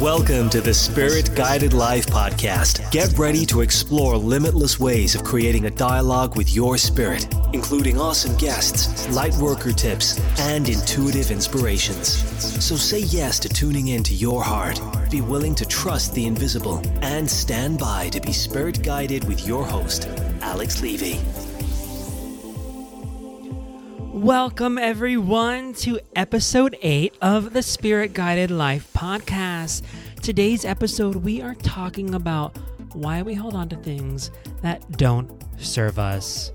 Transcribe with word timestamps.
Welcome 0.00 0.48
to 0.50 0.60
the 0.60 0.72
Spirit 0.72 1.34
Guided 1.34 1.72
Life 1.72 2.06
podcast. 2.06 2.88
Get 2.92 3.18
ready 3.18 3.44
to 3.46 3.62
explore 3.62 4.16
limitless 4.16 4.78
ways 4.78 5.16
of 5.16 5.24
creating 5.24 5.66
a 5.66 5.70
dialogue 5.70 6.36
with 6.36 6.54
your 6.54 6.78
spirit, 6.78 7.26
including 7.52 7.98
awesome 7.98 8.36
guests, 8.36 9.08
light 9.12 9.34
worker 9.38 9.72
tips, 9.72 10.20
and 10.38 10.68
intuitive 10.68 11.32
inspirations. 11.32 12.10
So 12.64 12.76
say 12.76 13.00
yes 13.00 13.40
to 13.40 13.48
tuning 13.48 13.88
in 13.88 14.04
to 14.04 14.14
your 14.14 14.40
heart. 14.40 14.80
Be 15.10 15.20
willing 15.20 15.56
to 15.56 15.66
trust 15.66 16.14
the 16.14 16.26
invisible 16.26 16.80
and 17.02 17.28
stand 17.28 17.80
by 17.80 18.08
to 18.10 18.20
be 18.20 18.32
spirit 18.32 18.84
guided 18.84 19.26
with 19.26 19.48
your 19.48 19.64
host, 19.64 20.08
Alex 20.42 20.80
Levy. 20.80 21.18
Welcome, 24.18 24.78
everyone, 24.78 25.74
to 25.74 26.00
episode 26.16 26.76
8 26.82 27.16
of 27.22 27.52
the 27.52 27.62
Spirit 27.62 28.14
Guided 28.14 28.50
Life 28.50 28.92
podcast. 28.92 29.84
Today's 30.20 30.64
episode, 30.64 31.14
we 31.14 31.40
are 31.40 31.54
talking 31.54 32.12
about 32.16 32.56
why 32.94 33.22
we 33.22 33.34
hold 33.34 33.54
on 33.54 33.68
to 33.68 33.76
things 33.76 34.32
that 34.60 34.98
don't 34.98 35.44
serve 35.56 36.00
us. 36.00 36.50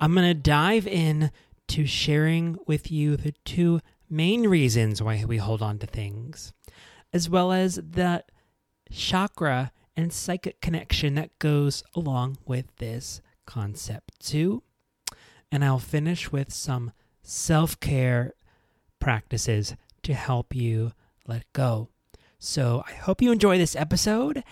I'm 0.00 0.14
going 0.14 0.28
to 0.28 0.34
dive 0.34 0.86
in 0.86 1.32
to 1.68 1.84
sharing 1.84 2.56
with 2.68 2.92
you 2.92 3.16
the 3.16 3.34
two 3.44 3.80
main 4.08 4.48
reasons 4.48 5.02
why 5.02 5.24
we 5.26 5.38
hold 5.38 5.62
on 5.62 5.80
to 5.80 5.88
things, 5.88 6.52
as 7.12 7.28
well 7.28 7.50
as 7.50 7.74
the 7.74 8.22
chakra 8.88 9.72
and 9.96 10.12
psychic 10.12 10.60
connection 10.60 11.16
that 11.16 11.36
goes 11.40 11.82
along 11.96 12.38
with 12.46 12.66
this 12.76 13.20
concept, 13.46 14.12
too. 14.20 14.62
And 15.50 15.64
I'll 15.64 15.80
finish 15.80 16.30
with 16.30 16.52
some 16.52 16.92
self 17.30 17.78
care 17.78 18.34
practices 18.98 19.76
to 20.02 20.14
help 20.14 20.54
you 20.54 20.92
let 21.26 21.50
go. 21.52 21.88
So 22.38 22.82
I 22.86 22.92
hope 22.92 23.22
you 23.22 23.30
enjoy 23.30 23.56
this 23.56 23.76
episode. 23.76 24.42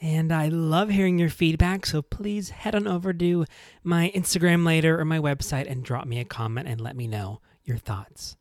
And 0.00 0.32
I 0.32 0.48
love 0.48 0.90
hearing 0.90 1.18
your 1.18 1.28
feedback. 1.28 1.86
So 1.86 2.02
please 2.02 2.50
head 2.50 2.74
on 2.74 2.86
over 2.86 3.12
to 3.12 3.44
my 3.82 4.10
Instagram 4.14 4.64
later 4.64 4.98
or 4.98 5.04
my 5.04 5.18
website 5.18 5.70
and 5.70 5.84
drop 5.84 6.06
me 6.06 6.20
a 6.20 6.24
comment 6.24 6.68
and 6.68 6.80
let 6.80 6.96
me 6.96 7.06
know 7.06 7.40
your 7.64 7.78
thoughts. 7.78 8.36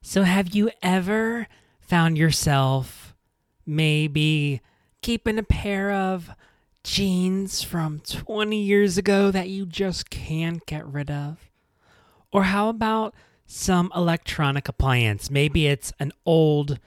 So, 0.00 0.22
have 0.22 0.54
you 0.54 0.70
ever 0.80 1.48
found 1.80 2.16
yourself 2.16 3.14
maybe 3.66 4.60
keeping 5.02 5.38
a 5.38 5.42
pair 5.42 5.90
of 5.90 6.30
jeans 6.88 7.62
from 7.62 8.00
20 8.00 8.58
years 8.58 8.96
ago 8.96 9.30
that 9.30 9.50
you 9.50 9.66
just 9.66 10.08
can't 10.08 10.64
get 10.64 10.86
rid 10.86 11.10
of? 11.10 11.50
Or 12.32 12.44
how 12.44 12.70
about 12.70 13.14
some 13.46 13.92
electronic 13.94 14.68
appliance? 14.68 15.30
Maybe 15.30 15.66
it's 15.66 15.92
an 16.00 16.12
old 16.24 16.78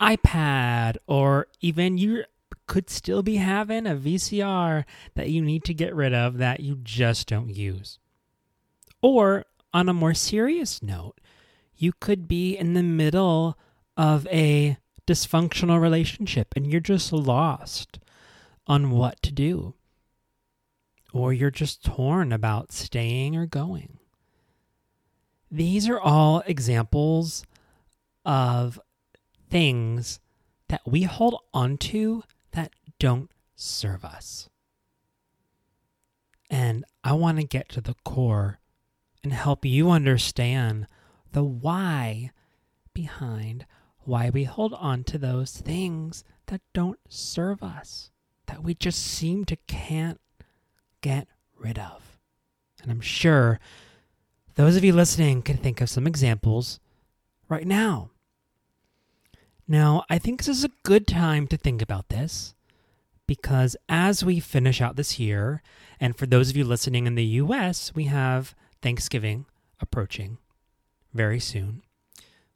iPad, 0.00 0.96
or 1.08 1.48
even 1.60 1.98
you 1.98 2.24
could 2.68 2.88
still 2.88 3.22
be 3.22 3.36
having 3.36 3.84
a 3.84 3.96
VCR 3.96 4.84
that 5.14 5.30
you 5.30 5.42
need 5.42 5.64
to 5.64 5.74
get 5.74 5.94
rid 5.94 6.14
of 6.14 6.38
that 6.38 6.60
you 6.60 6.78
just 6.82 7.26
don't 7.26 7.50
use. 7.54 7.98
Or 9.02 9.44
on 9.74 9.88
a 9.88 9.94
more 9.94 10.14
serious 10.14 10.82
note, 10.82 11.20
you 11.76 11.92
could 11.92 12.28
be 12.28 12.56
in 12.56 12.74
the 12.74 12.82
middle 12.82 13.58
of 13.96 14.26
a 14.28 14.78
dysfunctional 15.04 15.80
relationship 15.80 16.54
and 16.54 16.70
you're 16.70 16.80
just 16.80 17.12
lost 17.12 17.98
on 18.66 18.90
what 18.90 19.20
to 19.22 19.32
do. 19.32 19.74
Or 21.12 21.32
you're 21.32 21.50
just 21.50 21.84
torn 21.84 22.32
about 22.32 22.72
staying 22.72 23.36
or 23.36 23.46
going. 23.46 23.98
These 25.50 25.88
are 25.88 26.00
all 26.00 26.42
examples 26.46 27.44
of 28.24 28.80
things 29.50 30.20
that 30.68 30.80
we 30.86 31.02
hold 31.02 31.38
onto 31.52 32.22
that 32.52 32.72
don't 32.98 33.30
serve 33.54 34.04
us. 34.04 34.48
And 36.48 36.84
I 37.04 37.12
want 37.12 37.38
to 37.38 37.44
get 37.44 37.68
to 37.70 37.80
the 37.80 37.96
core 38.04 38.58
and 39.22 39.32
help 39.32 39.64
you 39.64 39.90
understand 39.90 40.86
the 41.32 41.44
why 41.44 42.30
behind 42.94 43.66
why 44.04 44.30
we 44.30 44.44
hold 44.44 44.74
on 44.74 45.04
to 45.04 45.18
those 45.18 45.52
things 45.52 46.24
that 46.46 46.60
don't 46.72 46.98
serve 47.08 47.62
us 47.62 48.11
that 48.46 48.62
we 48.62 48.74
just 48.74 49.02
seem 49.02 49.44
to 49.46 49.56
can't 49.66 50.20
get 51.00 51.28
rid 51.58 51.78
of. 51.78 52.18
And 52.82 52.90
I'm 52.90 53.00
sure 53.00 53.60
those 54.54 54.76
of 54.76 54.84
you 54.84 54.92
listening 54.92 55.42
can 55.42 55.56
think 55.56 55.80
of 55.80 55.88
some 55.88 56.06
examples 56.06 56.80
right 57.48 57.66
now. 57.66 58.10
Now, 59.68 60.04
I 60.10 60.18
think 60.18 60.38
this 60.38 60.48
is 60.48 60.64
a 60.64 60.70
good 60.82 61.06
time 61.06 61.46
to 61.48 61.56
think 61.56 61.80
about 61.80 62.08
this 62.08 62.54
because 63.26 63.76
as 63.88 64.24
we 64.24 64.40
finish 64.40 64.80
out 64.80 64.96
this 64.96 65.18
year, 65.18 65.62
and 66.00 66.16
for 66.16 66.26
those 66.26 66.50
of 66.50 66.56
you 66.56 66.64
listening 66.64 67.06
in 67.06 67.14
the 67.14 67.24
US, 67.24 67.94
we 67.94 68.04
have 68.04 68.54
Thanksgiving 68.82 69.46
approaching 69.80 70.38
very 71.14 71.40
soon. 71.40 71.82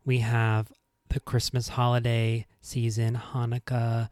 We 0.04 0.18
have 0.18 0.72
the 1.08 1.20
Christmas 1.20 1.68
holiday 1.68 2.46
season, 2.60 3.20
Hanukkah, 3.32 4.08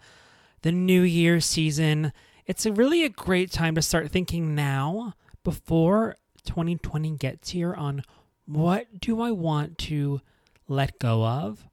the 0.65 0.73
New 0.73 1.03
Year 1.03 1.41
season. 1.41 2.11
It's 2.47 2.65
a 2.65 2.73
really 2.73 3.05
a 3.05 3.11
great 3.11 3.53
time 3.53 3.75
to 3.75 3.83
start 3.83 4.11
thinking 4.11 4.55
now 4.55 5.13
before 5.45 6.17
2020 6.47 7.19
gets 7.19 7.51
here 7.51 7.75
on 7.75 8.03
what 8.47 8.99
do 8.99 9.21
I 9.21 9.31
want 9.31 9.77
to 9.79 10.23
let 10.67 10.99
go 10.99 11.23
of 11.23 11.69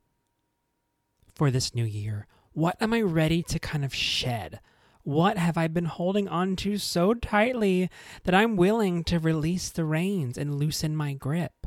for 1.33 1.49
this 1.49 1.73
new 1.73 1.85
year? 1.85 2.27
What 2.51 2.75
am 2.81 2.93
I 2.93 2.99
ready 3.01 3.41
to 3.43 3.59
kind 3.59 3.85
of 3.85 3.95
shed? 3.95 4.59
What 5.03 5.37
have 5.37 5.57
I 5.57 5.69
been 5.69 5.85
holding 5.85 6.27
on 6.27 6.57
to 6.57 6.77
so 6.77 7.13
tightly 7.13 7.89
that 8.25 8.35
I'm 8.35 8.57
willing 8.57 9.05
to 9.05 9.19
release 9.19 9.69
the 9.69 9.85
reins 9.85 10.37
and 10.37 10.59
loosen 10.59 10.97
my 10.97 11.13
grip? 11.13 11.65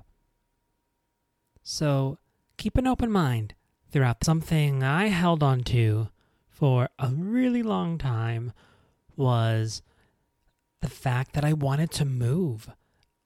So 1.63 2.19
keep 2.59 2.77
an 2.77 2.87
open 2.87 3.11
mind 3.11 3.55
throughout 3.91 4.25
something 4.25 4.83
I 4.85 5.07
held 5.07 5.43
on 5.43 5.63
to 5.65 6.09
for 6.55 6.89
a 7.01 7.09
really 7.09 7.63
long 7.63 7.99
time 7.99 8.53
was 9.17 9.83
the 10.81 10.89
fact 10.89 11.33
that 11.33 11.45
I 11.45 11.53
wanted 11.53 11.91
to 11.93 12.05
move. 12.05 12.71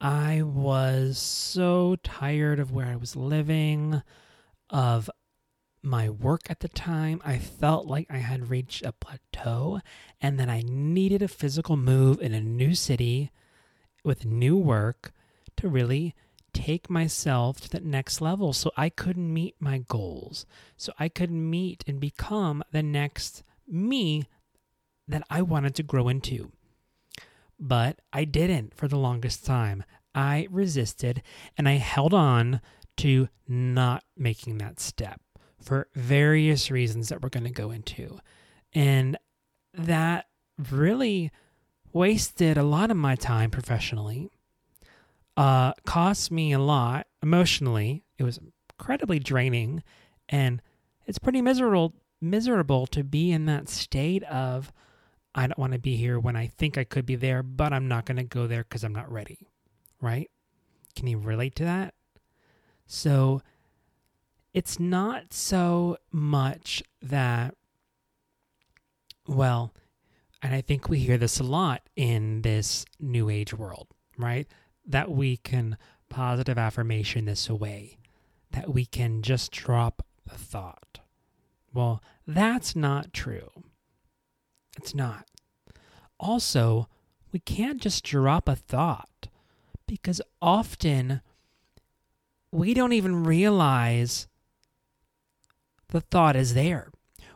I 0.01 0.43
was 0.43 1.19
so 1.19 1.97
tired 2.03 2.59
of 2.59 2.73
where 2.73 2.87
I 2.87 2.97
was 2.97 3.17
living, 3.17 4.03
of 4.71 5.11
my 5.83 6.09
work 6.09 6.43
at 6.49 6.61
the 6.61 6.69
time. 6.69 7.21
I 7.25 7.39
felt 7.39 7.87
like 7.87 8.07
I 8.09 8.19
had 8.19 8.49
reached 8.49 8.85
a 8.85 8.93
plateau 8.93 9.81
and 10.21 10.41
that 10.41 10.49
I 10.49 10.63
needed 10.67 11.21
a 11.21 11.29
physical 11.29 11.77
move 11.77 12.23
in 12.23 12.33
a 12.33 12.41
new 12.41 12.75
city 12.75 13.31
with 14.05 14.25
new 14.25 14.57
work 14.57 15.13
to 15.57 15.69
really 15.69 16.15
take 16.59 16.91
myself 16.91 17.61
to 17.61 17.71
that 17.71 17.85
next 17.85 18.21
level 18.21 18.53
so 18.53 18.73
I 18.77 18.89
could 18.89 19.17
meet 19.17 19.55
my 19.61 19.79
goals, 19.79 20.45
so 20.77 20.93
I 20.99 21.09
could 21.09 21.31
meet 21.31 21.85
and 21.87 22.01
become 22.01 22.65
the 22.73 22.83
next 22.83 23.45
me 23.67 24.27
that 25.07 25.23
I 25.31 25.43
wanted 25.43 25.77
to 25.77 25.83
grow 25.85 26.09
into. 26.09 26.51
But 27.61 28.01
I 28.13 28.25
didn't 28.25 28.75
for 28.75 28.89
the 28.89 28.99
longest 28.99 29.47
time. 29.47 29.85
I 30.15 30.49
resisted 30.51 31.23
and 31.57 31.69
I 31.69 31.75
held 31.75 32.13
on 32.13 32.61
to 32.99 33.29
not 33.47 34.03
making 34.17 34.59
that 34.59 34.81
step 34.81 35.21
for 35.61 35.89
various 35.95 36.71
reasons 36.71 37.09
that 37.09 37.23
we're 37.23 37.29
going 37.29 37.45
to 37.45 37.51
go 37.51 37.71
into. 37.71 38.19
And 38.75 39.17
that 39.75 40.27
really 40.71 41.31
wasted 41.93 42.59
a 42.59 42.63
lot 42.65 42.91
of 42.91 42.97
my 42.97 43.15
time 43.15 43.51
professionally 43.51 44.31
uh, 45.39 45.73
cost 45.87 46.33
me 46.33 46.53
a 46.53 46.59
lot 46.59 47.07
emotionally. 47.23 48.03
It 48.19 48.25
was 48.25 48.41
incredibly 48.73 49.21
draining, 49.21 49.85
and 50.29 50.61
it's 51.07 51.19
pretty 51.19 51.41
miserable 51.41 51.95
miserable 52.21 52.89
to 52.89 53.05
be 53.05 53.31
in 53.31 53.47
that 53.47 53.69
state 53.69 54.25
of 54.25 54.73
I 55.37 55.47
don't 55.47 55.59
want 55.59 55.75
to 55.75 55.79
be 55.79 55.95
here 55.95 56.19
when 56.19 56.35
I 56.35 56.49
think 56.49 56.77
I 56.77 56.83
could 56.83 57.07
be 57.07 57.15
there, 57.15 57.45
but 57.45 57.73
I'm 57.73 57.87
not 57.87 58.05
going 58.05 58.17
to 58.17 58.25
go 58.25 58.49
there 58.49 58.65
because 58.65 58.83
I'm 58.83 58.93
not 58.93 59.11
ready. 59.13 59.47
Right? 60.01 60.29
Can 60.97 61.07
you 61.07 61.19
relate 61.19 61.55
to 61.57 61.65
that? 61.65 61.95
So 62.87 63.41
it's 64.53 64.81
not 64.81 65.33
so 65.33 65.99
much 66.11 66.83
that, 67.01 67.55
well, 69.29 69.73
and 70.43 70.53
I 70.53 70.63
think 70.63 70.89
we 70.89 70.99
hear 70.99 71.17
this 71.17 71.39
a 71.39 71.45
lot 71.45 71.83
in 71.95 72.43
this 72.43 72.85
new 72.99 73.31
age 73.31 73.55
world, 73.55 73.87
right? 74.17 74.49
That 74.89 75.11
we 75.11 75.37
can 75.37 75.77
positive 76.09 76.59
affirmation 76.59 77.27
this 77.27 77.49
away, 77.49 77.99
that 78.53 78.73
we 78.73 78.87
can 78.87 79.23
just 79.23 79.53
drop 79.53 80.05
the 80.27 80.37
thought. 80.37 81.01
Well, 81.73 82.03
that's 82.27 82.75
not 82.75 83.13
true. 83.13 83.51
It's 84.77 84.95
not. 84.95 85.27
Also, 86.19 86.89
we 87.31 87.39
can't 87.39 87.81
just 87.81 88.03
drop 88.05 88.49
a 88.49 88.57
thought 88.57 89.29
because 89.87 90.21
often 90.41 91.21
we 92.51 92.73
don't 92.75 92.93
even 92.93 93.25
realize 93.25 94.27
the 95.89 96.01
thought 96.01 96.37
is 96.37 96.55
there. 96.55 96.91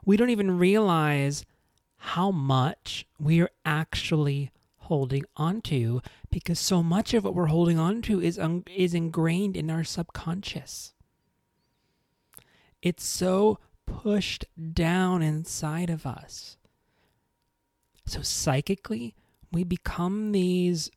We 0.05 0.17
don't 0.17 0.31
even 0.31 0.59
realize 0.59 1.45
how 1.97 2.31
much 2.31 3.07
we 3.21 3.41
are 3.41 3.51
actually 3.65 4.51
holding 4.83 5.25
onto 5.37 6.01
because 6.31 6.59
so 6.59 6.83
much 6.83 7.15
of 7.15 7.25
what 7.25 7.35
we're 7.35 7.47
holding 7.47 7.79
onto 7.79 8.21
is 8.21 8.39
un- 8.39 8.65
is 8.75 8.95
ingrained 8.95 9.57
in 9.57 9.71
our 9.71 9.85
subconscious. 9.85 10.93
It's 12.81 13.05
so 13.05 13.59
pushed 13.87 14.45
down 14.73 15.23
inside 15.23 15.91
of 15.91 16.07
us. 16.07 16.57
So 18.07 18.23
psychically, 18.23 19.15
we 19.53 19.65
become 19.65 20.33
these 20.33 20.91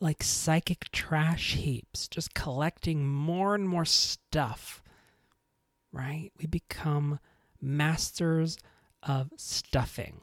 like 0.00 0.22
psychic 0.22 0.90
trash 0.92 1.54
heaps, 1.54 2.08
just 2.08 2.34
collecting 2.34 3.06
more 3.06 3.54
and 3.54 3.68
more 3.68 3.84
stuff, 3.84 4.82
right? 5.92 6.30
We 6.38 6.46
become 6.46 7.18
masters 7.60 8.58
of 9.02 9.30
stuffing 9.36 10.20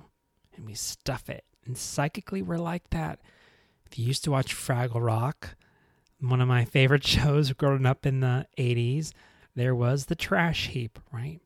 and 0.56 0.66
we 0.66 0.76
stuff 0.76 1.30
it. 1.30 1.46
And 1.66 1.78
psychically, 1.78 2.42
we're 2.42 2.58
like 2.58 2.90
that. 2.90 3.20
If 3.86 3.98
you 3.98 4.06
used 4.06 4.24
to 4.26 4.32
watch 4.32 4.56
Fraggle 4.56 5.06
Rock, 5.06 5.56
one 6.20 6.42
of 6.42 6.48
my 6.48 6.66
favorite 6.66 7.06
shows 7.08 7.52
growing 7.54 7.86
up 7.86 8.06
in 8.06 8.20
the 8.20 8.48
80s, 8.58 9.12
there 9.56 9.76
was 9.76 10.06
the 10.06 10.16
trash 10.16 10.68
heap, 10.70 11.00
right? 11.12 11.40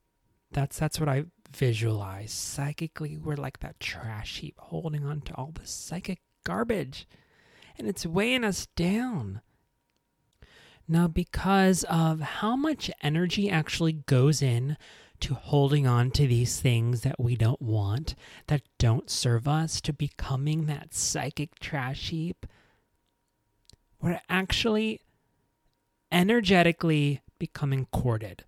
That's 0.51 0.79
that's 0.79 0.99
what 0.99 1.09
I 1.09 1.25
visualize. 1.51 2.31
Psychically, 2.31 3.17
we're 3.17 3.35
like 3.35 3.59
that 3.59 3.79
trash 3.79 4.39
heap 4.39 4.55
holding 4.57 5.05
on 5.05 5.21
to 5.21 5.33
all 5.35 5.51
this 5.53 5.71
psychic 5.71 6.19
garbage 6.45 7.05
and 7.77 7.87
it's 7.87 8.05
weighing 8.05 8.43
us 8.43 8.67
down. 8.75 9.41
Now, 10.87 11.07
because 11.07 11.83
of 11.89 12.21
how 12.21 12.55
much 12.55 12.89
energy 13.03 13.49
actually 13.49 13.93
goes 13.93 14.41
in 14.41 14.77
to 15.21 15.33
holding 15.33 15.87
on 15.87 16.11
to 16.11 16.27
these 16.27 16.59
things 16.59 17.01
that 17.01 17.19
we 17.19 17.35
don't 17.35 17.61
want, 17.61 18.15
that 18.47 18.61
don't 18.77 19.09
serve 19.09 19.47
us, 19.47 19.81
to 19.81 19.93
becoming 19.93 20.65
that 20.65 20.93
psychic 20.93 21.59
trash 21.59 22.09
heap, 22.09 22.45
we're 24.01 24.21
actually 24.29 25.01
energetically 26.11 27.21
becoming 27.39 27.87
corded, 27.91 28.43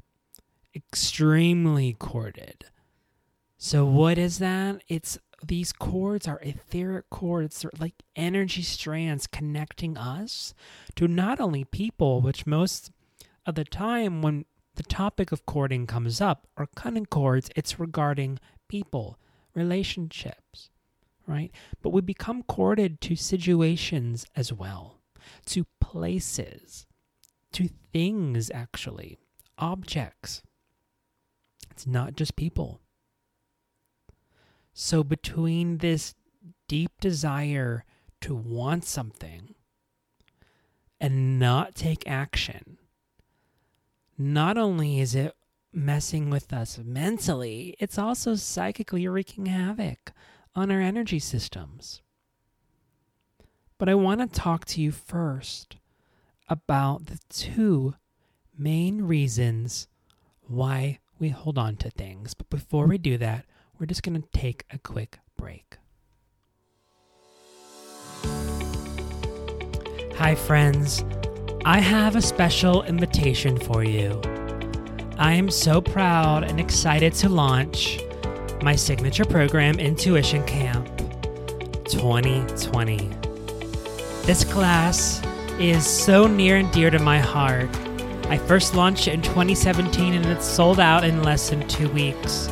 extremely 0.75 1.93
corded. 1.93 2.65
So, 3.57 3.85
what 3.85 4.17
is 4.17 4.39
that? 4.39 4.81
It's 4.87 5.17
these 5.43 5.71
cords 5.71 6.27
are 6.27 6.39
etheric 6.41 7.09
cords, 7.09 7.61
they're 7.61 7.71
like 7.79 8.03
energy 8.15 8.61
strands 8.61 9.27
connecting 9.27 9.97
us 9.97 10.53
to 10.95 11.07
not 11.07 11.39
only 11.39 11.63
people, 11.63 12.21
which 12.21 12.45
most 12.45 12.91
of 13.45 13.55
the 13.55 13.63
time 13.63 14.21
when 14.21 14.45
the 14.79 14.83
topic 14.83 15.33
of 15.33 15.45
cording 15.45 15.85
comes 15.85 16.21
up 16.21 16.47
or 16.55 16.69
cutting 16.73 17.05
cords, 17.05 17.49
it's 17.53 17.81
regarding 17.81 18.39
people, 18.69 19.19
relationships, 19.53 20.69
right? 21.27 21.51
But 21.81 21.89
we 21.89 21.99
become 21.99 22.43
corded 22.43 23.01
to 23.01 23.17
situations 23.17 24.25
as 24.37 24.53
well, 24.53 25.01
to 25.47 25.65
places, 25.81 26.87
to 27.51 27.67
things, 27.91 28.49
actually, 28.53 29.17
objects. 29.57 30.43
It's 31.71 31.85
not 31.85 32.15
just 32.15 32.37
people. 32.37 32.79
So, 34.71 35.03
between 35.03 35.79
this 35.79 36.15
deep 36.69 36.91
desire 37.01 37.83
to 38.21 38.33
want 38.33 38.85
something 38.85 39.55
and 41.01 41.37
not 41.37 41.75
take 41.75 42.07
action, 42.07 42.78
not 44.19 44.57
only 44.57 44.99
is 44.99 45.15
it 45.15 45.33
messing 45.71 46.29
with 46.29 46.51
us 46.51 46.77
mentally, 46.77 47.75
it's 47.79 47.97
also 47.97 48.35
psychically 48.35 49.07
wreaking 49.07 49.45
havoc 49.45 50.11
on 50.53 50.69
our 50.69 50.81
energy 50.81 51.19
systems. 51.19 52.01
But 53.77 53.87
I 53.87 53.95
want 53.95 54.19
to 54.19 54.27
talk 54.27 54.65
to 54.65 54.81
you 54.81 54.91
first 54.91 55.77
about 56.49 57.05
the 57.05 57.19
two 57.29 57.95
main 58.57 59.03
reasons 59.03 59.87
why 60.41 60.99
we 61.17 61.29
hold 61.29 61.57
on 61.57 61.77
to 61.77 61.89
things. 61.89 62.33
But 62.33 62.49
before 62.49 62.87
we 62.87 62.97
do 62.97 63.17
that, 63.19 63.45
we're 63.79 63.85
just 63.85 64.03
going 64.03 64.21
to 64.21 64.27
take 64.37 64.65
a 64.69 64.77
quick 64.77 65.19
break. 65.37 65.77
Hi, 70.15 70.35
friends. 70.35 71.05
I 71.65 71.79
have 71.79 72.15
a 72.15 72.21
special 72.21 72.83
invitation 72.83 73.57
for 73.57 73.83
you. 73.83 74.21
I 75.17 75.33
am 75.33 75.51
so 75.51 75.81
proud 75.81 76.45
and 76.45 76.57
excited 76.57 77.13
to 77.15 77.27
launch 77.27 77.99
my 78.61 78.77
signature 78.77 79.25
program, 79.25 79.77
Intuition 79.77 80.45
Camp 80.45 80.87
2020. 81.83 83.09
This 84.25 84.45
class 84.45 85.21
is 85.59 85.85
so 85.85 86.27
near 86.27 86.55
and 86.55 86.71
dear 86.71 86.89
to 86.91 86.99
my 86.99 87.19
heart. 87.19 87.69
I 88.29 88.37
first 88.37 88.73
launched 88.73 89.09
it 89.09 89.15
in 89.15 89.21
2017 89.21 90.13
and 90.13 90.25
it's 90.27 90.45
sold 90.45 90.79
out 90.79 91.03
in 91.03 91.23
less 91.23 91.49
than 91.49 91.67
two 91.67 91.89
weeks. 91.89 92.47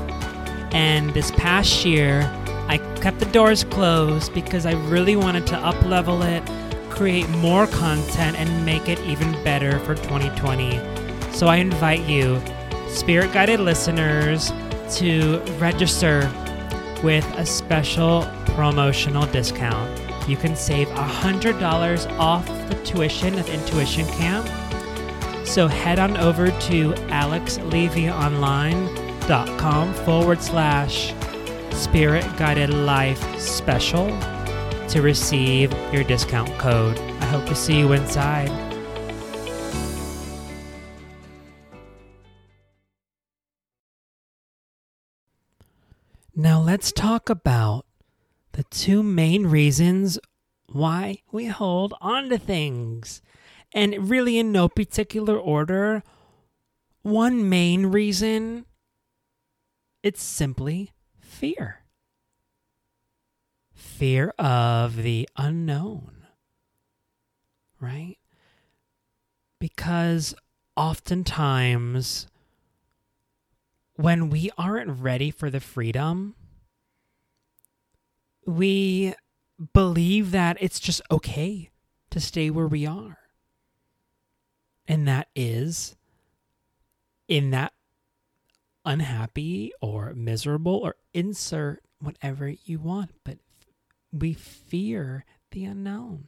And 0.73 1.13
this 1.13 1.31
past 1.31 1.85
year, 1.85 2.23
I 2.67 2.77
kept 3.01 3.19
the 3.19 3.25
doors 3.27 3.63
closed 3.63 4.33
because 4.33 4.65
I 4.65 4.73
really 4.89 5.15
wanted 5.15 5.47
to 5.47 5.57
up 5.59 5.81
level 5.85 6.23
it, 6.23 6.43
create 6.97 7.29
more 7.29 7.67
content, 7.67 8.37
and 8.37 8.65
make 8.65 8.89
it 8.89 8.99
even 9.01 9.31
better 9.43 9.79
for 9.79 9.95
2020. 9.95 10.79
So 11.31 11.47
I 11.47 11.57
invite 11.57 12.01
you, 12.07 12.41
spirit 12.89 13.31
guided 13.31 13.59
listeners, 13.59 14.51
to 14.97 15.39
register 15.59 16.31
with 17.03 17.25
a 17.37 17.45
special 17.45 18.27
promotional 18.47 19.27
discount. 19.27 20.01
You 20.27 20.35
can 20.37 20.55
save 20.55 20.87
$100 20.87 22.19
off 22.19 22.45
the 22.67 22.75
tuition 22.83 23.37
of 23.37 23.47
Intuition 23.49 24.07
Camp. 24.07 24.47
So 25.45 25.67
head 25.67 25.99
on 25.99 26.17
over 26.17 26.49
to 26.49 26.93
Alex 27.09 27.59
Levy 27.59 28.09
Online 28.09 28.93
dot 29.27 29.47
com 29.59 29.93
forward 29.93 30.41
slash 30.41 31.13
spirit 31.71 32.25
guided 32.37 32.73
life 32.73 33.39
special 33.39 34.07
to 34.89 35.01
receive 35.01 35.71
your 35.93 36.03
discount 36.03 36.49
code. 36.57 36.97
I 36.97 37.25
hope 37.25 37.45
to 37.47 37.55
see 37.55 37.79
you 37.79 37.91
inside. 37.93 38.51
Now 46.35 46.61
let's 46.61 46.91
talk 46.91 47.29
about 47.29 47.85
the 48.51 48.63
two 48.65 49.01
main 49.01 49.47
reasons 49.47 50.19
why 50.71 51.23
we 51.31 51.47
hold 51.47 51.93
on 51.99 52.29
to 52.29 52.37
things. 52.37 53.21
And 53.73 54.09
really, 54.09 54.37
in 54.37 54.51
no 54.51 54.69
particular 54.69 55.37
order, 55.37 56.03
one 57.01 57.49
main 57.49 57.87
reason 57.87 58.65
it's 60.03 60.21
simply 60.21 60.91
fear 61.19 61.76
fear 63.97 64.31
of 64.37 64.97
the 64.97 65.27
unknown, 65.37 66.27
right? 67.79 68.17
Because 69.59 70.35
oftentimes, 70.75 72.27
when 73.95 74.29
we 74.29 74.51
aren't 74.55 75.01
ready 75.01 75.31
for 75.31 75.49
the 75.49 75.59
freedom, 75.59 76.35
we 78.45 79.15
believe 79.73 80.29
that 80.29 80.57
it's 80.59 80.79
just 80.79 81.01
okay 81.09 81.71
to 82.11 82.19
stay 82.19 82.51
where 82.51 82.67
we 82.67 82.85
are. 82.85 83.17
And 84.87 85.07
that 85.07 85.27
is 85.35 85.95
in 87.27 87.49
that 87.49 87.73
unhappy 88.85 89.73
or 89.81 90.13
miserable 90.13 90.75
or 90.75 90.97
insert 91.15 91.81
whatever 91.99 92.47
you 92.47 92.77
want, 92.77 93.09
but 93.23 93.39
we 94.11 94.33
fear 94.33 95.25
the 95.51 95.65
unknown. 95.65 96.27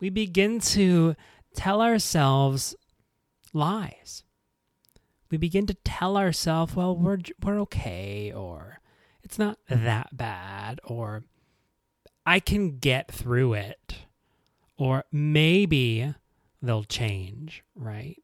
We 0.00 0.10
begin 0.10 0.60
to 0.60 1.16
tell 1.54 1.80
ourselves 1.80 2.74
lies. 3.52 4.24
We 5.30 5.38
begin 5.38 5.66
to 5.66 5.74
tell 5.74 6.16
ourselves, 6.16 6.76
well, 6.76 6.96
we're, 6.96 7.18
we're 7.42 7.60
okay, 7.62 8.32
or 8.32 8.80
it's 9.22 9.38
not 9.38 9.58
mm-hmm. 9.68 9.84
that 9.84 10.16
bad, 10.16 10.80
or 10.84 11.24
I 12.24 12.40
can 12.40 12.78
get 12.78 13.10
through 13.10 13.54
it, 13.54 13.96
or 14.76 15.04
maybe 15.10 16.14
they'll 16.62 16.84
change, 16.84 17.64
right? 17.74 18.22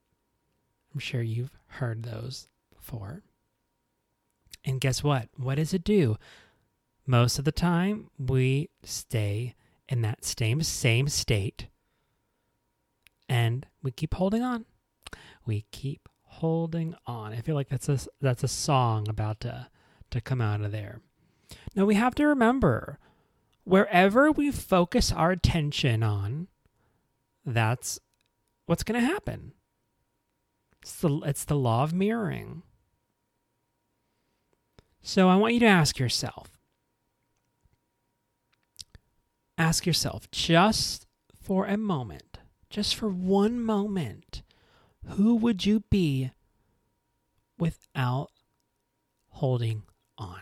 I'm 0.92 1.00
sure 1.00 1.22
you've 1.22 1.56
heard 1.66 2.02
those 2.02 2.48
before. 2.74 3.22
And 4.64 4.80
guess 4.80 5.02
what? 5.02 5.28
What 5.36 5.56
does 5.56 5.74
it 5.74 5.82
do? 5.82 6.18
Most 7.06 7.38
of 7.38 7.44
the 7.44 7.52
time, 7.52 8.08
we 8.18 8.70
stay 8.84 9.54
in 9.88 10.02
that 10.02 10.24
same 10.24 10.62
same 10.62 11.08
state 11.08 11.66
and 13.28 13.66
we 13.82 13.90
keep 13.90 14.14
holding 14.14 14.42
on. 14.42 14.64
We 15.44 15.66
keep 15.72 16.08
holding 16.22 16.94
on. 17.06 17.32
I 17.32 17.40
feel 17.40 17.54
like 17.54 17.68
that's 17.68 17.88
a 17.88 17.98
that's 18.20 18.44
a 18.44 18.48
song 18.48 19.08
about 19.08 19.40
to 19.40 19.68
to 20.10 20.20
come 20.20 20.40
out 20.40 20.60
of 20.60 20.72
there. 20.72 21.00
Now 21.74 21.84
we 21.84 21.94
have 21.96 22.14
to 22.16 22.26
remember 22.26 22.98
wherever 23.64 24.30
we 24.30 24.50
focus 24.50 25.12
our 25.12 25.30
attention 25.30 26.02
on, 26.02 26.48
that's 27.44 27.98
what's 28.66 28.82
going 28.82 29.00
to 29.00 29.06
happen. 29.06 29.52
It's 30.82 30.96
the, 30.96 31.20
it's 31.24 31.44
the 31.44 31.56
law 31.56 31.84
of 31.84 31.92
mirroring. 31.92 32.62
So 35.00 35.28
I 35.28 35.36
want 35.36 35.54
you 35.54 35.60
to 35.60 35.66
ask 35.66 35.98
yourself 35.98 36.50
ask 39.62 39.86
yourself 39.86 40.28
just 40.32 41.06
for 41.40 41.66
a 41.66 41.76
moment, 41.76 42.40
just 42.68 42.96
for 42.96 43.08
one 43.08 43.60
moment, 43.60 44.42
who 45.06 45.36
would 45.36 45.64
you 45.64 45.84
be 45.88 46.32
without 47.58 48.30
holding 49.28 49.82
on? 50.18 50.40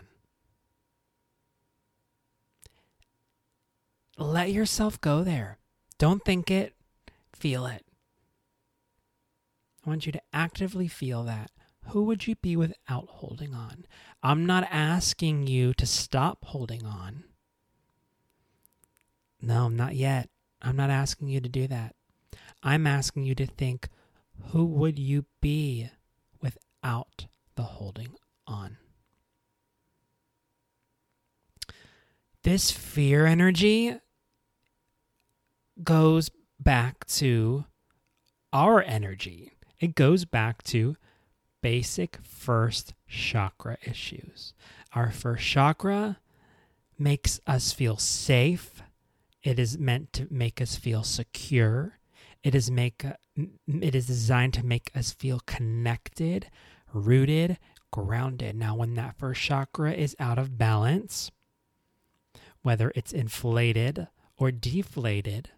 Let 4.17 4.51
yourself 4.51 4.99
go 5.01 5.23
there. 5.23 5.59
Don't 5.99 6.25
think 6.25 6.49
it, 6.49 6.73
feel 7.31 7.67
it. 7.67 7.85
I 9.85 9.89
want 9.89 10.07
you 10.07 10.11
to 10.11 10.21
actively 10.33 10.87
feel 10.87 11.23
that. 11.23 11.51
Who 11.89 12.03
would 12.03 12.27
you 12.27 12.35
be 12.35 12.55
without 12.55 13.07
holding 13.07 13.53
on? 13.53 13.85
I'm 14.23 14.45
not 14.45 14.67
asking 14.71 15.47
you 15.47 15.73
to 15.75 15.85
stop 15.85 16.45
holding 16.45 16.85
on. 16.85 17.23
No, 19.41 19.67
not 19.67 19.95
yet. 19.95 20.29
I'm 20.61 20.75
not 20.75 20.89
asking 20.89 21.29
you 21.29 21.41
to 21.41 21.49
do 21.49 21.67
that. 21.67 21.95
I'm 22.63 22.85
asking 22.85 23.23
you 23.23 23.33
to 23.35 23.47
think 23.47 23.89
who 24.49 24.65
would 24.65 24.99
you 24.99 25.25
be 25.41 25.89
without 26.41 27.25
the 27.55 27.63
holding 27.63 28.15
on? 28.45 28.77
This 32.43 32.71
fear 32.71 33.25
energy 33.25 33.95
goes 35.83 36.29
back 36.59 37.05
to 37.05 37.65
our 38.53 38.81
energy. 38.81 39.53
It 39.79 39.95
goes 39.95 40.25
back 40.25 40.63
to 40.63 40.95
basic 41.61 42.17
first 42.23 42.93
chakra 43.07 43.77
issues. 43.83 44.53
Our 44.93 45.11
first 45.11 45.45
chakra 45.45 46.19
makes 46.97 47.39
us 47.47 47.71
feel 47.71 47.97
safe. 47.97 48.81
It 49.43 49.57
is 49.57 49.77
meant 49.77 50.13
to 50.13 50.27
make 50.29 50.61
us 50.61 50.75
feel 50.75 51.03
secure. 51.03 51.99
It 52.43 52.55
is 52.55 52.69
make 52.69 53.05
it 53.35 53.95
is 53.95 54.07
designed 54.07 54.53
to 54.55 54.65
make 54.65 54.91
us 54.95 55.11
feel 55.11 55.41
connected, 55.45 56.49
rooted, 56.93 57.57
grounded. 57.91 58.55
Now 58.55 58.75
when 58.75 58.95
that 58.95 59.17
first 59.17 59.41
chakra 59.41 59.93
is 59.93 60.15
out 60.19 60.37
of 60.37 60.57
balance, 60.57 61.31
whether 62.61 62.91
it's 62.95 63.13
inflated 63.13 64.07
or 64.37 64.51
deflated 64.51 65.49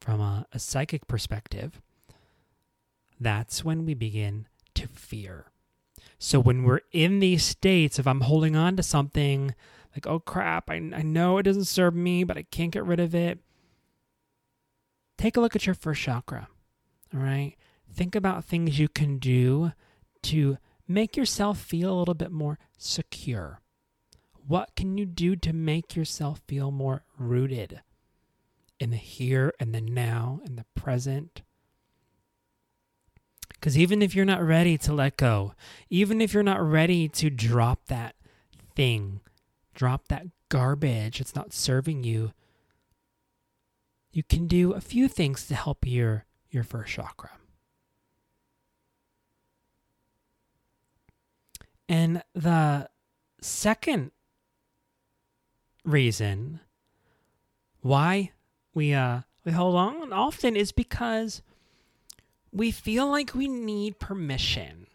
from 0.00 0.20
a, 0.20 0.46
a 0.52 0.58
psychic 0.58 1.06
perspective, 1.06 1.80
that's 3.20 3.64
when 3.64 3.84
we 3.84 3.94
begin 3.94 4.46
to 4.74 4.88
fear. 4.88 5.46
So 6.18 6.40
when 6.40 6.64
we're 6.64 6.80
in 6.92 7.20
these 7.20 7.44
states 7.44 7.98
of 7.98 8.06
I'm 8.06 8.22
holding 8.22 8.56
on 8.56 8.76
to 8.76 8.82
something, 8.82 9.54
like, 9.94 10.06
oh 10.06 10.20
crap, 10.20 10.70
I, 10.70 10.74
I 10.74 11.02
know 11.02 11.38
it 11.38 11.44
doesn't 11.44 11.64
serve 11.64 11.94
me, 11.94 12.24
but 12.24 12.36
I 12.36 12.42
can't 12.42 12.72
get 12.72 12.84
rid 12.84 13.00
of 13.00 13.14
it. 13.14 13.38
Take 15.18 15.36
a 15.36 15.40
look 15.40 15.56
at 15.56 15.66
your 15.66 15.74
first 15.74 16.00
chakra. 16.00 16.48
All 17.12 17.20
right. 17.20 17.54
Think 17.92 18.14
about 18.14 18.44
things 18.44 18.78
you 18.78 18.88
can 18.88 19.18
do 19.18 19.72
to 20.22 20.58
make 20.86 21.16
yourself 21.16 21.58
feel 21.58 21.92
a 21.92 21.98
little 21.98 22.14
bit 22.14 22.30
more 22.30 22.58
secure. 22.78 23.60
What 24.46 24.74
can 24.76 24.96
you 24.96 25.06
do 25.06 25.36
to 25.36 25.52
make 25.52 25.94
yourself 25.94 26.40
feel 26.46 26.70
more 26.70 27.04
rooted 27.18 27.82
in 28.78 28.90
the 28.90 28.96
here 28.96 29.52
and 29.60 29.74
the 29.74 29.80
now 29.80 30.40
and 30.44 30.56
the 30.56 30.66
present? 30.74 31.42
Because 33.50 33.76
even 33.76 34.00
if 34.00 34.14
you're 34.14 34.24
not 34.24 34.42
ready 34.42 34.78
to 34.78 34.92
let 34.92 35.18
go, 35.18 35.52
even 35.90 36.20
if 36.20 36.32
you're 36.32 36.42
not 36.42 36.62
ready 36.62 37.08
to 37.08 37.28
drop 37.28 37.86
that 37.86 38.14
thing, 38.74 39.20
drop 39.74 40.08
that 40.08 40.26
garbage 40.48 41.18
that's 41.18 41.34
not 41.34 41.52
serving 41.52 42.04
you, 42.04 42.32
you 44.12 44.22
can 44.22 44.46
do 44.46 44.72
a 44.72 44.80
few 44.80 45.08
things 45.08 45.46
to 45.46 45.54
help 45.54 45.86
your, 45.86 46.24
your 46.50 46.64
first 46.64 46.92
chakra. 46.92 47.30
And 51.88 52.22
the 52.34 52.88
second 53.40 54.12
reason 55.84 56.60
why 57.80 58.30
we 58.74 58.92
uh 58.92 59.20
we 59.44 59.52
hold 59.52 59.74
on 59.74 60.12
often 60.12 60.54
is 60.54 60.70
because 60.70 61.42
we 62.52 62.70
feel 62.70 63.08
like 63.08 63.34
we 63.34 63.48
need 63.48 63.98
permission. 63.98 64.86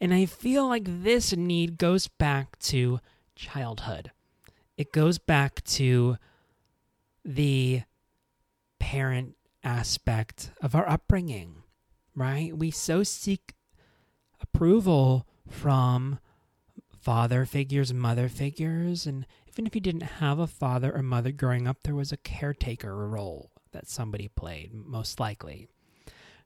And 0.00 0.14
I 0.14 0.26
feel 0.26 0.66
like 0.66 0.84
this 0.86 1.36
need 1.36 1.78
goes 1.78 2.08
back 2.08 2.58
to 2.60 3.00
childhood. 3.42 4.10
It 4.76 4.92
goes 4.92 5.18
back 5.18 5.62
to 5.64 6.16
the 7.24 7.82
parent 8.78 9.36
aspect 9.62 10.50
of 10.62 10.74
our 10.74 10.88
upbringing, 10.88 11.62
right? 12.14 12.56
We 12.56 12.70
so 12.70 13.02
seek 13.02 13.54
approval 14.40 15.26
from 15.48 16.18
father 16.98 17.44
figures, 17.44 17.92
mother 17.92 18.28
figures, 18.28 19.06
and 19.06 19.26
even 19.48 19.66
if 19.66 19.74
you 19.74 19.80
didn't 19.80 20.02
have 20.02 20.38
a 20.38 20.46
father 20.46 20.94
or 20.94 21.02
mother 21.02 21.32
growing 21.32 21.68
up, 21.68 21.82
there 21.82 21.94
was 21.94 22.12
a 22.12 22.16
caretaker 22.16 22.94
role 23.06 23.50
that 23.72 23.88
somebody 23.88 24.28
played, 24.28 24.72
most 24.72 25.20
likely 25.20 25.68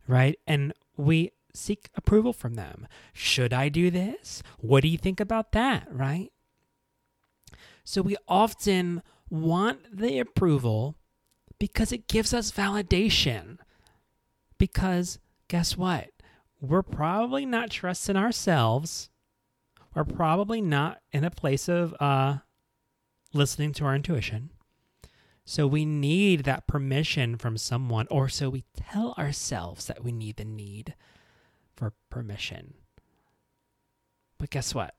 right? 0.06 0.38
And 0.46 0.72
we 0.96 1.32
seek 1.54 1.90
approval 1.94 2.32
from 2.32 2.54
them. 2.54 2.86
Should 3.12 3.52
I 3.52 3.68
do 3.68 3.90
this? 3.90 4.42
What 4.58 4.82
do 4.82 4.88
you 4.88 4.98
think 4.98 5.20
about 5.20 5.52
that, 5.52 5.88
right? 5.90 6.30
So 7.86 8.02
we 8.02 8.16
often 8.26 9.00
want 9.30 9.96
the 9.96 10.18
approval 10.18 10.96
because 11.60 11.92
it 11.92 12.08
gives 12.08 12.34
us 12.34 12.50
validation. 12.50 13.58
Because 14.58 15.20
guess 15.46 15.76
what? 15.76 16.08
We're 16.60 16.82
probably 16.82 17.46
not 17.46 17.70
trusting 17.70 18.16
ourselves. 18.16 19.08
We're 19.94 20.02
probably 20.02 20.60
not 20.60 20.98
in 21.12 21.22
a 21.22 21.30
place 21.30 21.68
of 21.68 21.94
uh, 22.00 22.38
listening 23.32 23.72
to 23.74 23.84
our 23.84 23.94
intuition. 23.94 24.50
So 25.44 25.68
we 25.68 25.84
need 25.84 26.42
that 26.42 26.66
permission 26.66 27.36
from 27.38 27.56
someone, 27.56 28.08
or 28.10 28.28
so 28.28 28.50
we 28.50 28.64
tell 28.76 29.14
ourselves 29.16 29.86
that 29.86 30.02
we 30.02 30.10
need 30.10 30.38
the 30.38 30.44
need 30.44 30.96
for 31.76 31.92
permission. 32.10 32.74
But 34.38 34.50
guess 34.50 34.74
what? 34.74 34.96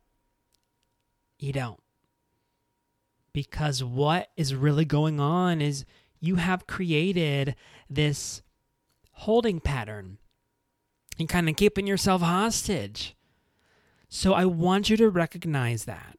You 1.38 1.52
don't. 1.52 1.82
Because 3.38 3.84
what 3.84 4.32
is 4.36 4.56
really 4.56 4.84
going 4.84 5.20
on 5.20 5.62
is 5.62 5.86
you 6.20 6.38
have 6.38 6.66
created 6.66 7.54
this 7.88 8.42
holding 9.12 9.60
pattern 9.60 10.18
and 11.20 11.30
kind 11.30 11.48
of 11.48 11.56
keeping 11.56 11.86
yourself 11.86 12.24
hostage. 12.24 13.16
So 14.10 14.34
I 14.34 14.46
want 14.46 14.90
you 14.90 14.98
to 14.98 15.12
recognize 15.12 15.86
that. 15.86 16.18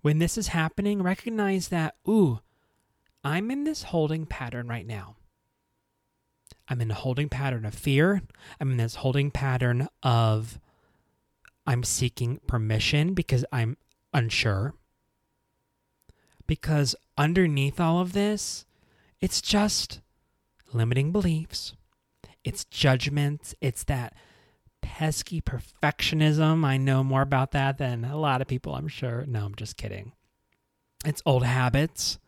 When 0.00 0.20
this 0.20 0.38
is 0.38 0.48
happening, 0.48 1.02
recognize 1.02 1.68
that, 1.68 1.96
ooh, 2.08 2.40
I'm 3.22 3.50
in 3.50 3.64
this 3.64 3.82
holding 3.82 4.24
pattern 4.24 4.66
right 4.66 4.86
now. 4.86 5.16
I'm 6.66 6.80
in 6.80 6.90
a 6.90 6.94
holding 6.94 7.28
pattern 7.28 7.66
of 7.66 7.74
fear. 7.74 8.22
I'm 8.58 8.70
in 8.70 8.78
this 8.78 8.94
holding 8.94 9.30
pattern 9.30 9.86
of 10.02 10.58
I'm 11.66 11.82
seeking 11.82 12.40
permission 12.46 13.12
because 13.12 13.44
I'm 13.52 13.76
unsure. 14.14 14.72
Because 16.46 16.94
underneath 17.16 17.80
all 17.80 18.00
of 18.00 18.12
this, 18.12 18.66
it's 19.20 19.40
just 19.40 20.00
limiting 20.72 21.12
beliefs, 21.12 21.74
it's 22.42 22.64
judgments, 22.64 23.54
it's 23.60 23.84
that 23.84 24.14
pesky 24.82 25.40
perfectionism. 25.40 26.64
I 26.64 26.76
know 26.76 27.02
more 27.02 27.22
about 27.22 27.52
that 27.52 27.78
than 27.78 28.04
a 28.04 28.18
lot 28.18 28.42
of 28.42 28.48
people, 28.48 28.74
I'm 28.74 28.88
sure. 28.88 29.24
No, 29.26 29.46
I'm 29.46 29.54
just 29.54 29.78
kidding. 29.78 30.12
It's 31.06 31.22
old 31.24 31.44
habits. 31.44 32.18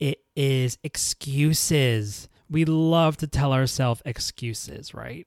It 0.00 0.22
is 0.34 0.78
excuses. 0.82 2.28
We 2.48 2.64
love 2.64 3.18
to 3.18 3.26
tell 3.26 3.52
ourselves 3.52 4.00
excuses, 4.06 4.94
right? 4.94 5.26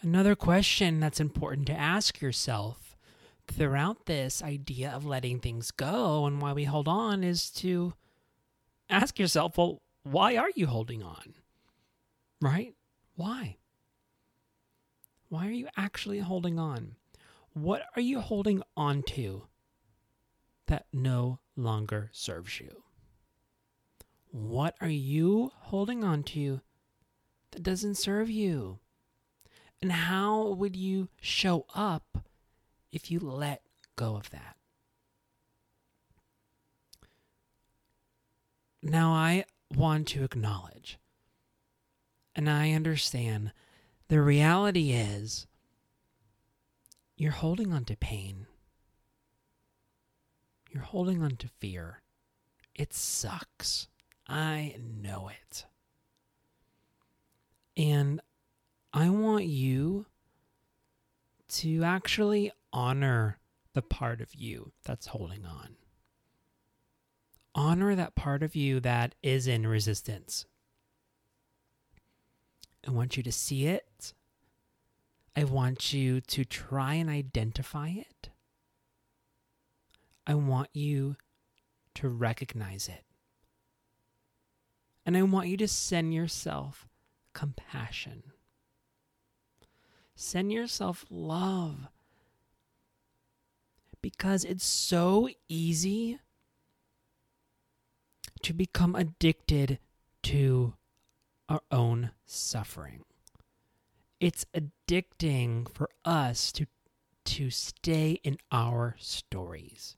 Another 0.00 0.34
question 0.34 1.00
that's 1.00 1.20
important 1.20 1.66
to 1.66 1.72
ask 1.74 2.20
yourself 2.20 2.87
throughout 3.50 4.06
this 4.06 4.42
idea 4.42 4.90
of 4.90 5.04
letting 5.04 5.40
things 5.40 5.70
go 5.70 6.26
and 6.26 6.40
why 6.40 6.52
we 6.52 6.64
hold 6.64 6.88
on 6.88 7.24
is 7.24 7.50
to 7.50 7.94
ask 8.88 9.18
yourself, 9.18 9.58
well, 9.58 9.82
why 10.02 10.36
are 10.36 10.50
you 10.54 10.66
holding 10.66 11.02
on? 11.02 11.34
Right? 12.40 12.74
Why? 13.16 13.56
Why 15.28 15.46
are 15.46 15.52
you 15.52 15.68
actually 15.76 16.20
holding 16.20 16.58
on? 16.58 16.94
What 17.52 17.82
are 17.96 18.02
you 18.02 18.20
holding 18.20 18.62
on 18.76 19.02
to 19.08 19.42
that 20.66 20.86
no 20.92 21.40
longer 21.56 22.10
serves 22.12 22.60
you? 22.60 22.82
What 24.30 24.74
are 24.80 24.88
you 24.88 25.50
holding 25.54 26.04
on 26.04 26.22
to 26.24 26.60
that 27.50 27.62
doesn't 27.62 27.96
serve 27.96 28.30
you? 28.30 28.78
And 29.80 29.92
how 29.92 30.48
would 30.48 30.76
you 30.76 31.08
show 31.20 31.66
up 31.74 32.24
if 32.92 33.10
you 33.10 33.18
let 33.20 33.62
go 33.96 34.16
of 34.16 34.30
that? 34.30 34.56
Now, 38.82 39.12
I 39.12 39.44
want 39.74 40.08
to 40.08 40.24
acknowledge 40.24 40.98
and 42.38 42.48
I 42.48 42.70
understand 42.70 43.52
the 44.06 44.22
reality 44.22 44.92
is 44.92 45.48
you're 47.16 47.32
holding 47.32 47.72
on 47.72 47.84
to 47.86 47.96
pain, 47.96 48.46
you're 50.70 50.84
holding 50.84 51.20
on 51.20 51.34
to 51.36 51.48
fear. 51.58 52.00
It 52.76 52.94
sucks. 52.94 53.88
I 54.28 54.76
know 54.80 55.28
it. 55.28 55.64
And 57.76 58.20
I 58.92 59.10
want 59.10 59.46
you 59.46 60.06
to 61.48 61.82
actually 61.82 62.52
honor 62.72 63.38
the 63.74 63.82
part 63.82 64.20
of 64.20 64.34
you 64.34 64.72
that's 64.84 65.06
holding 65.08 65.44
on. 65.44 65.76
Honor 67.54 67.94
that 67.94 68.14
part 68.14 68.42
of 68.42 68.54
you 68.54 68.80
that 68.80 69.14
is 69.22 69.46
in 69.46 69.66
resistance. 69.66 70.46
I 72.86 72.90
want 72.90 73.16
you 73.16 73.22
to 73.22 73.32
see 73.32 73.66
it. 73.66 74.12
I 75.36 75.44
want 75.44 75.92
you 75.92 76.20
to 76.22 76.44
try 76.44 76.94
and 76.94 77.08
identify 77.08 77.88
it. 77.90 78.30
I 80.26 80.34
want 80.34 80.68
you 80.72 81.16
to 81.94 82.08
recognize 82.08 82.88
it. 82.88 83.04
And 85.06 85.16
I 85.16 85.22
want 85.22 85.48
you 85.48 85.56
to 85.56 85.68
send 85.68 86.12
yourself 86.12 86.86
compassion. 87.32 88.24
Send 90.14 90.52
yourself 90.52 91.06
love. 91.08 91.88
Because 94.00 94.44
it's 94.44 94.64
so 94.64 95.28
easy 95.48 96.20
to 98.42 98.52
become 98.52 98.94
addicted 98.94 99.78
to 100.24 100.74
our 101.48 101.62
own 101.70 102.10
suffering. 102.24 103.04
It's 104.20 104.46
addicting 104.54 105.68
for 105.74 105.90
us 106.04 106.52
to, 106.52 106.66
to 107.24 107.50
stay 107.50 108.20
in 108.22 108.38
our 108.52 108.96
stories, 108.98 109.96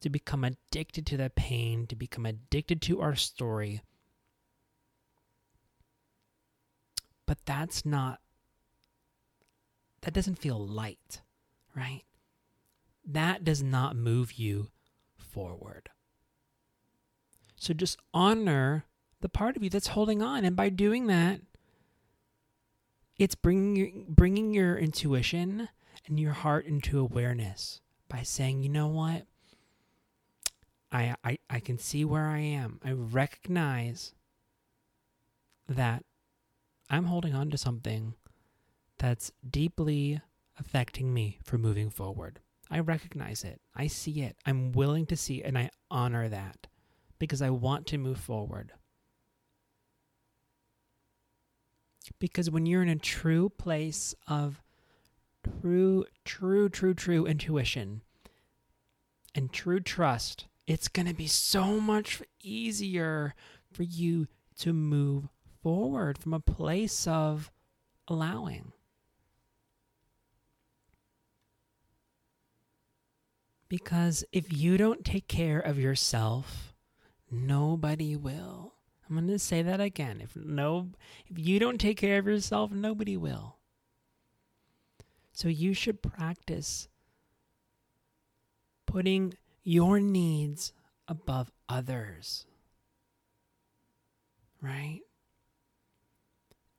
to 0.00 0.10
become 0.10 0.44
addicted 0.44 1.06
to 1.06 1.16
that 1.18 1.36
pain, 1.36 1.86
to 1.86 1.96
become 1.96 2.26
addicted 2.26 2.80
to 2.82 3.00
our 3.00 3.14
story 3.14 3.82
But 7.26 7.38
that's 7.44 7.84
not, 7.84 8.20
that 10.02 10.14
doesn't 10.14 10.38
feel 10.38 10.64
light, 10.64 11.22
right? 11.74 12.04
That 13.06 13.44
does 13.44 13.62
not 13.62 13.96
move 13.96 14.34
you 14.34 14.68
forward. 15.16 15.90
So 17.56 17.72
just 17.72 17.98
honor 18.12 18.84
the 19.20 19.28
part 19.28 19.56
of 19.56 19.62
you 19.62 19.70
that's 19.70 19.88
holding 19.88 20.22
on. 20.22 20.44
And 20.44 20.56
by 20.56 20.68
doing 20.68 21.06
that, 21.06 21.40
it's 23.18 23.34
bringing 23.34 24.06
bringing 24.08 24.52
your 24.52 24.76
intuition 24.76 25.68
and 26.06 26.20
your 26.20 26.32
heart 26.32 26.66
into 26.66 26.98
awareness 26.98 27.80
by 28.08 28.22
saying, 28.22 28.62
you 28.62 28.68
know 28.68 28.88
what? 28.88 29.26
I, 30.92 31.16
I, 31.24 31.38
I 31.50 31.60
can 31.60 31.78
see 31.78 32.04
where 32.04 32.26
I 32.26 32.38
am. 32.38 32.80
I 32.84 32.92
recognize 32.92 34.12
that 35.68 36.04
I'm 36.88 37.04
holding 37.04 37.34
on 37.34 37.50
to 37.50 37.58
something 37.58 38.14
that's 38.98 39.32
deeply 39.48 40.20
affecting 40.58 41.12
me 41.12 41.38
for 41.42 41.58
moving 41.58 41.90
forward. 41.90 42.40
I 42.70 42.80
recognize 42.80 43.44
it. 43.44 43.60
I 43.74 43.86
see 43.86 44.22
it. 44.22 44.36
I'm 44.44 44.72
willing 44.72 45.06
to 45.06 45.16
see 45.16 45.42
it, 45.42 45.46
and 45.46 45.56
I 45.56 45.70
honor 45.90 46.28
that 46.28 46.66
because 47.18 47.40
I 47.40 47.50
want 47.50 47.86
to 47.88 47.98
move 47.98 48.18
forward. 48.18 48.72
Because 52.18 52.50
when 52.50 52.66
you're 52.66 52.82
in 52.82 52.88
a 52.88 52.96
true 52.96 53.48
place 53.48 54.14
of 54.26 54.62
true, 55.60 56.04
true, 56.24 56.68
true, 56.68 56.94
true 56.94 57.26
intuition 57.26 58.02
and 59.34 59.52
true 59.52 59.80
trust, 59.80 60.46
it's 60.66 60.88
going 60.88 61.06
to 61.06 61.14
be 61.14 61.26
so 61.26 61.80
much 61.80 62.22
easier 62.42 63.34
for 63.72 63.82
you 63.82 64.26
to 64.58 64.72
move 64.72 65.28
forward 65.62 66.18
from 66.18 66.32
a 66.34 66.40
place 66.40 67.06
of 67.06 67.50
allowing. 68.08 68.72
Because 73.68 74.24
if 74.32 74.52
you 74.52 74.76
don't 74.76 75.04
take 75.04 75.28
care 75.28 75.58
of 75.58 75.78
yourself, 75.78 76.74
nobody 77.30 78.14
will. 78.16 78.74
I'm 79.08 79.16
going 79.16 79.28
to 79.28 79.38
say 79.38 79.62
that 79.62 79.80
again. 79.80 80.20
If 80.20 80.36
no 80.36 80.88
if 81.28 81.38
you 81.38 81.58
don't 81.58 81.78
take 81.78 81.98
care 81.98 82.18
of 82.18 82.26
yourself, 82.26 82.72
nobody 82.72 83.16
will. 83.16 83.56
So 85.32 85.48
you 85.48 85.74
should 85.74 86.02
practice 86.02 86.88
putting 88.86 89.34
your 89.62 90.00
needs 90.00 90.72
above 91.06 91.52
others. 91.68 92.46
Right? 94.60 95.00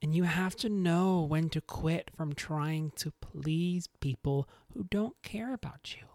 And 0.02 0.16
you 0.16 0.24
have 0.24 0.56
to 0.58 0.70
know 0.70 1.22
when 1.22 1.50
to 1.50 1.62
quit 1.62 2.12
from 2.16 2.34
trying 2.34 2.92
to 2.98 3.12
please 3.22 3.88
people 4.00 4.48
who 4.74 4.84
don't 4.84 5.16
care 5.24 5.54
about 5.54 5.96
you. 5.96 6.08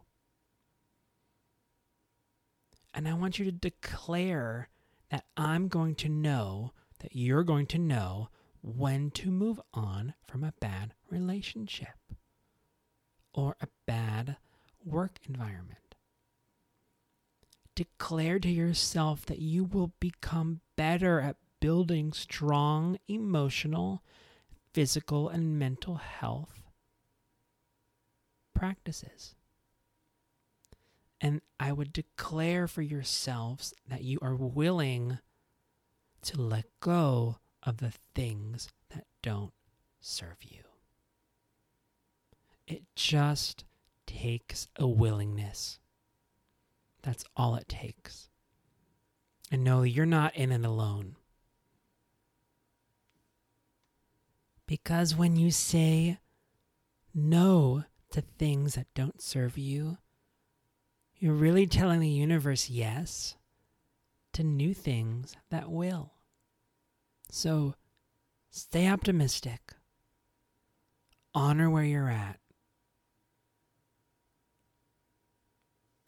And 2.94 3.08
I 3.08 3.14
want 3.14 3.38
you 3.38 3.44
to 3.46 3.52
declare 3.52 4.68
that 5.10 5.24
I'm 5.36 5.68
going 5.68 5.94
to 5.96 6.08
know, 6.08 6.72
that 7.00 7.14
you're 7.14 7.44
going 7.44 7.66
to 7.68 7.78
know 7.78 8.28
when 8.62 9.10
to 9.10 9.30
move 9.30 9.60
on 9.74 10.14
from 10.26 10.44
a 10.44 10.54
bad 10.60 10.94
relationship 11.10 11.96
or 13.34 13.56
a 13.60 13.68
bad 13.86 14.36
work 14.84 15.18
environment. 15.28 15.78
Declare 17.74 18.40
to 18.40 18.50
yourself 18.50 19.24
that 19.26 19.38
you 19.38 19.64
will 19.64 19.92
become 19.98 20.60
better 20.76 21.20
at 21.20 21.36
building 21.60 22.12
strong 22.12 22.98
emotional, 23.08 24.02
physical, 24.74 25.28
and 25.28 25.58
mental 25.58 25.96
health 25.96 26.62
practices. 28.54 29.34
And 31.24 31.40
I 31.60 31.70
would 31.70 31.92
declare 31.92 32.66
for 32.66 32.82
yourselves 32.82 33.72
that 33.88 34.02
you 34.02 34.18
are 34.20 34.34
willing 34.34 35.18
to 36.22 36.40
let 36.40 36.64
go 36.80 37.38
of 37.62 37.76
the 37.76 37.92
things 38.12 38.68
that 38.92 39.04
don't 39.22 39.52
serve 40.00 40.38
you. 40.42 40.64
It 42.66 42.82
just 42.96 43.64
takes 44.04 44.66
a 44.76 44.88
willingness. 44.88 45.78
That's 47.02 47.24
all 47.36 47.54
it 47.54 47.68
takes. 47.68 48.28
And 49.50 49.62
no, 49.62 49.84
you're 49.84 50.06
not 50.06 50.34
in 50.34 50.50
it 50.50 50.64
alone. 50.64 51.14
Because 54.66 55.14
when 55.14 55.36
you 55.36 55.52
say 55.52 56.18
no 57.14 57.84
to 58.10 58.22
things 58.22 58.74
that 58.74 58.86
don't 58.94 59.22
serve 59.22 59.56
you, 59.56 59.98
you're 61.22 61.32
really 61.32 61.68
telling 61.68 62.00
the 62.00 62.08
universe 62.08 62.68
yes 62.68 63.36
to 64.32 64.42
new 64.42 64.74
things 64.74 65.36
that 65.50 65.70
will. 65.70 66.10
So 67.30 67.76
stay 68.50 68.88
optimistic, 68.88 69.72
honor 71.32 71.70
where 71.70 71.84
you're 71.84 72.10
at. 72.10 72.40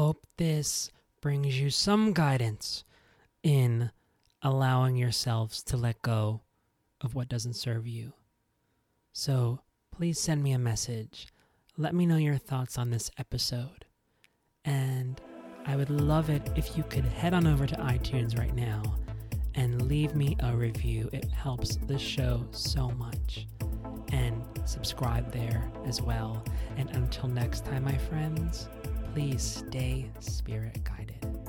Hope 0.00 0.26
this 0.36 0.90
brings 1.20 1.60
you 1.60 1.70
some 1.70 2.12
guidance 2.12 2.82
in 3.44 3.92
allowing 4.42 4.96
yourselves 4.96 5.62
to 5.62 5.76
let 5.76 6.02
go 6.02 6.40
of 7.00 7.14
what 7.14 7.28
doesn't 7.28 7.54
serve 7.54 7.86
you. 7.86 8.14
So 9.12 9.60
please 9.92 10.18
send 10.18 10.42
me 10.42 10.50
a 10.50 10.58
message. 10.58 11.28
Let 11.76 11.94
me 11.94 12.04
know 12.04 12.16
your 12.16 12.36
thoughts 12.36 12.76
on 12.76 12.90
this 12.90 13.12
episode. 13.16 13.83
And 14.64 15.20
I 15.66 15.76
would 15.76 15.90
love 15.90 16.30
it 16.30 16.50
if 16.56 16.76
you 16.76 16.82
could 16.84 17.04
head 17.04 17.34
on 17.34 17.46
over 17.46 17.66
to 17.66 17.74
iTunes 17.76 18.38
right 18.38 18.54
now 18.54 18.82
and 19.54 19.82
leave 19.82 20.14
me 20.14 20.36
a 20.40 20.54
review. 20.54 21.08
It 21.12 21.30
helps 21.30 21.76
the 21.76 21.98
show 21.98 22.46
so 22.50 22.90
much. 22.90 23.46
And 24.12 24.44
subscribe 24.64 25.32
there 25.32 25.70
as 25.86 26.00
well. 26.00 26.44
And 26.76 26.90
until 26.90 27.28
next 27.28 27.64
time, 27.64 27.84
my 27.84 27.96
friends, 27.96 28.68
please 29.12 29.42
stay 29.42 30.10
spirit 30.20 30.82
guided. 30.84 31.43